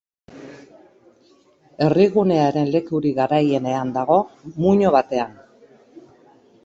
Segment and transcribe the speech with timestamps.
[1.85, 4.17] Herrigunearen lekurik garaienean dago,
[4.65, 5.37] muino batean.